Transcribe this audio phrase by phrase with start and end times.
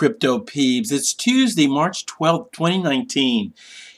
[0.00, 0.90] Crypto Peeps?
[0.90, 3.52] It's Tuesday, March 12th, 2019.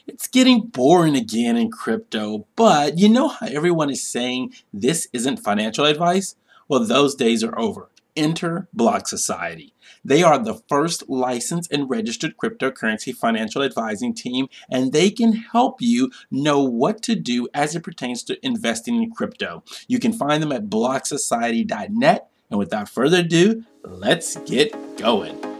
[0.05, 5.37] It's getting boring again in crypto, but you know how everyone is saying this isn't
[5.37, 6.35] financial advice?
[6.67, 7.89] Well, those days are over.
[8.17, 9.73] Enter Block Society.
[10.03, 15.81] They are the first licensed and registered cryptocurrency financial advising team, and they can help
[15.81, 19.63] you know what to do as it pertains to investing in crypto.
[19.87, 22.29] You can find them at blocksociety.net.
[22.49, 25.52] And without further ado, let's get going.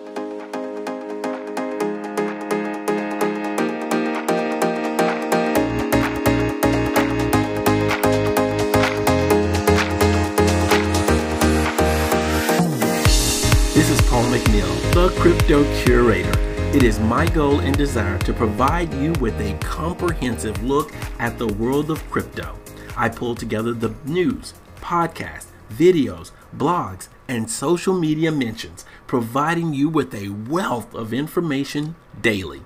[14.34, 16.40] McNeil, the Crypto Curator.
[16.76, 21.46] It is my goal and desire to provide you with a comprehensive look at the
[21.46, 22.58] world of crypto.
[22.98, 30.16] I pull together the news, podcasts, videos, blogs, and social media mentions, providing you with
[30.16, 32.64] a wealth of information daily.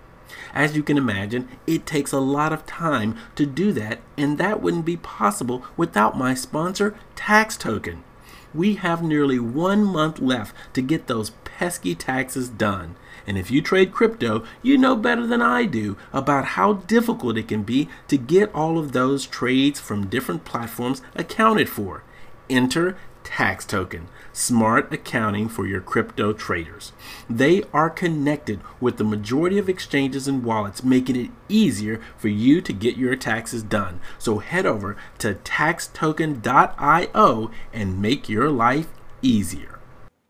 [0.53, 4.61] As you can imagine, it takes a lot of time to do that, and that
[4.61, 8.05] wouldn't be possible without my sponsor, Tax Token.
[8.53, 12.95] We have nearly one month left to get those pesky taxes done.
[13.25, 17.47] And if you trade crypto, you know better than I do about how difficult it
[17.47, 22.03] can be to get all of those trades from different platforms accounted for.
[22.47, 26.91] Enter Tax Token, smart accounting for your crypto traders.
[27.27, 32.61] They are connected with the majority of exchanges and wallets, making it easier for you
[32.61, 33.99] to get your taxes done.
[34.19, 38.89] So head over to taxtoken.io and make your life
[39.23, 39.76] easier.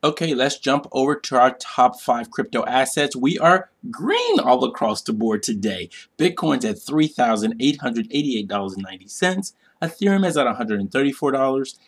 [0.07, 3.13] Okay, let's jump over to our top five crypto assets.
[3.13, 5.89] We are green all across the board today.
[6.17, 9.53] Bitcoin's at $3,888.90.
[9.81, 11.79] Ethereum is at $134.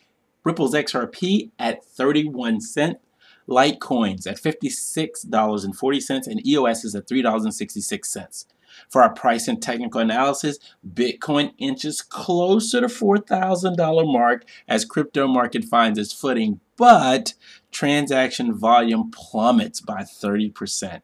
[0.44, 3.00] Ripple's XRP at 31 cents.
[3.48, 8.44] Litecoins at $56.40 and EOS is at $3.66.
[8.88, 15.64] For our price and technical analysis, Bitcoin inches closer to $4,000 mark as crypto market
[15.64, 17.34] finds its footing, but
[17.70, 21.02] transaction volume plummets by 30%.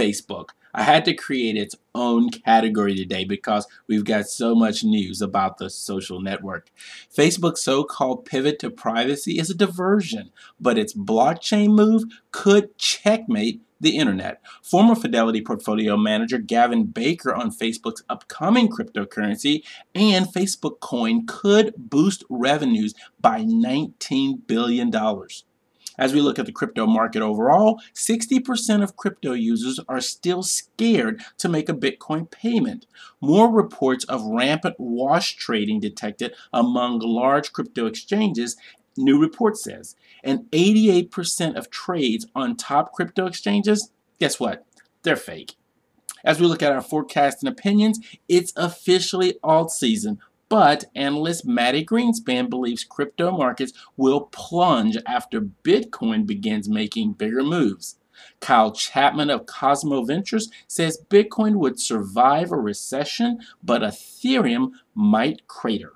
[0.00, 0.50] Facebook.
[0.72, 5.58] I had to create its own category today because we've got so much news about
[5.58, 6.70] the social network.
[7.12, 13.60] Facebook's so called pivot to privacy is a diversion, but its blockchain move could checkmate
[13.80, 14.40] the internet.
[14.62, 19.62] Former Fidelity portfolio manager Gavin Baker on Facebook's upcoming cryptocurrency
[19.94, 24.92] and Facebook coin could boost revenues by $19 billion.
[26.00, 31.20] As we look at the crypto market overall, 60% of crypto users are still scared
[31.36, 32.86] to make a Bitcoin payment.
[33.20, 38.56] More reports of rampant wash trading detected among large crypto exchanges,
[39.00, 39.96] new report says.
[40.22, 44.66] And 88% of trades on top crypto exchanges, guess what?
[45.02, 45.54] They're fake.
[46.24, 50.18] As we look at our forecast and opinions, it's officially alt season.
[50.48, 57.96] But analyst Mati Greenspan believes crypto markets will plunge after Bitcoin begins making bigger moves.
[58.40, 65.94] Kyle Chapman of Cosmo Ventures says Bitcoin would survive a recession, but Ethereum might crater.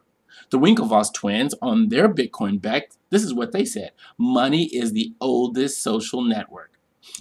[0.50, 3.92] The Winklevoss twins on their Bitcoin bet, this is what they said.
[4.18, 6.78] Money is the oldest social network.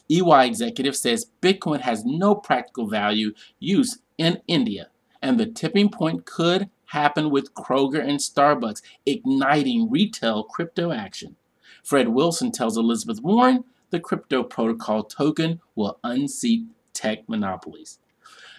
[0.09, 4.87] EY executive says Bitcoin has no practical value use in India,
[5.21, 11.35] and the tipping point could happen with Kroger and Starbucks, igniting retail crypto action.
[11.83, 17.99] Fred Wilson tells Elizabeth Warren the crypto protocol token will unseat tech monopolies.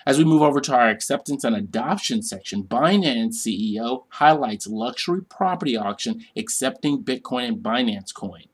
[0.07, 5.77] As we move over to our acceptance and adoption section, Binance CEO highlights luxury property
[5.77, 8.45] auction accepting Bitcoin and Binance coin.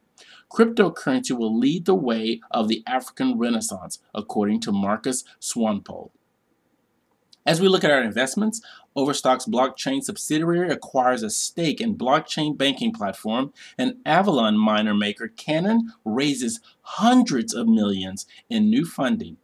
[0.50, 6.10] Cryptocurrency will lead the way of the African Renaissance, according to Marcus Swanepoel.
[7.46, 8.60] As we look at our investments,
[8.94, 15.92] Overstock's blockchain subsidiary acquires a stake in blockchain banking platform, and Avalon miner maker Canaan
[16.04, 19.36] raises hundreds of millions in new funding.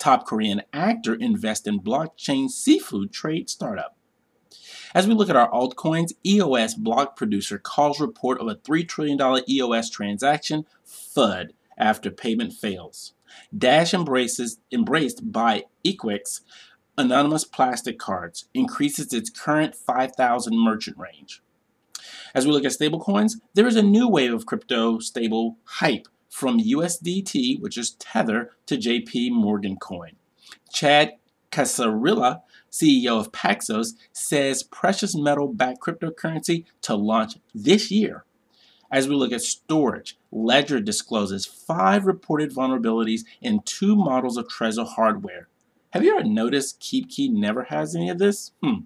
[0.00, 3.96] Top Korean actor invests in blockchain seafood trade startup.
[4.94, 9.20] As we look at our altcoins, EOS block producer calls report of a $3 trillion
[9.48, 13.12] EOS transaction FUD after payment fails.
[13.56, 16.40] Dash embraces, embraced by Uquid
[16.98, 21.42] Anonymous Plastic Cards increases its current 5,000 merchant range.
[22.34, 26.60] As we look at stablecoins, there is a new wave of crypto stable hype from
[26.60, 30.12] USDT, which is Tether, to JP Morgan Coin.
[30.72, 31.14] Chad
[31.50, 38.24] Cascarilla, CEO of Paxos, says precious metal backed cryptocurrency to launch this year.
[38.92, 44.86] As we look at storage, Ledger discloses five reported vulnerabilities in two models of Trezor
[44.86, 45.48] hardware.
[45.90, 48.52] Have you ever noticed KeepKey never has any of this?
[48.62, 48.84] Hmm.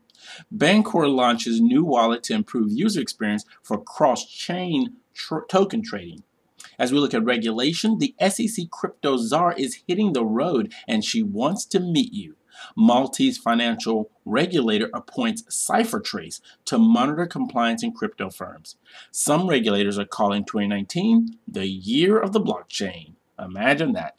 [0.54, 6.22] Bancor launches new wallet to improve user experience for cross-chain tr token trading.
[6.78, 11.22] As we look at regulation, the SEC crypto czar is hitting the road and she
[11.22, 12.36] wants to meet you.
[12.76, 18.76] Maltese financial regulator appoints CipherTrace to monitor compliance in crypto firms.
[19.10, 23.14] Some regulators are calling 2019 the year of the blockchain.
[23.38, 24.14] Imagine that.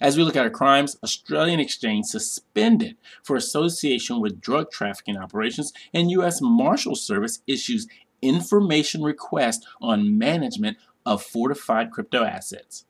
[0.00, 5.72] As we look at our crimes, Australian Exchange suspended for association with drug trafficking operations,
[5.94, 6.40] and U.S.
[6.42, 7.86] Marshal Service issues
[8.20, 12.84] information request on management of forfeited crypto assets.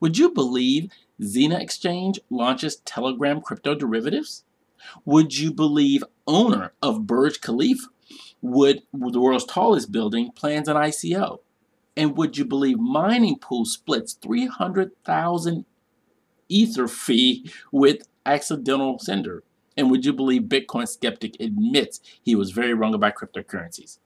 [0.00, 0.90] Would you believe
[1.20, 4.44] Xena Exchange launches Telegram crypto derivatives?
[5.04, 7.86] Would you believe owner of Burj Khalifa
[8.42, 11.38] would the world's tallest building plans an ICO?
[11.96, 15.64] And would you believe mining pool splits 300,000
[16.48, 19.44] ether fee with accidental sender?
[19.76, 23.98] And would you believe Bitcoin skeptic admits he was very wrong about cryptocurrencies?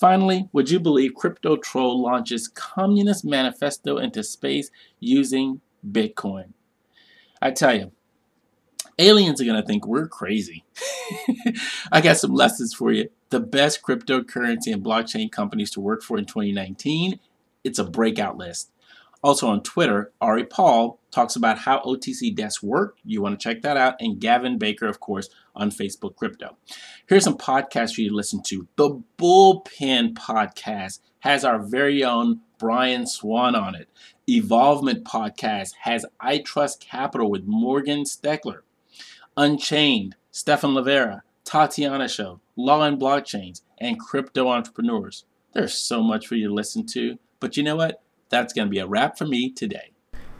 [0.00, 6.54] Finally, would you believe Crypto Troll launches Communist Manifesto into space using Bitcoin?
[7.42, 7.92] I tell you,
[8.98, 10.64] aliens are going to think we're crazy.
[11.92, 13.10] I got some lessons for you.
[13.28, 17.20] The best cryptocurrency and blockchain companies to work for in 2019,
[17.62, 18.70] it's a breakout list.
[19.22, 22.96] Also on Twitter, Ari Paul talks about how OTC desks work.
[23.04, 23.96] You want to check that out.
[24.00, 26.56] And Gavin Baker, of course, on Facebook Crypto.
[27.06, 28.66] Here's some podcasts for you to listen to.
[28.76, 33.88] The Bullpen Podcast has our very own Brian Swan on it.
[34.28, 38.60] Evolvement Podcast has I Trust Capital with Morgan Steckler.
[39.36, 45.24] Unchained, Stefan Livera, Tatiana Show, Law and Blockchains, and Crypto Entrepreneurs.
[45.52, 47.18] There's so much for you to listen to.
[47.40, 48.02] But you know what?
[48.30, 49.90] That's going to be a wrap for me today.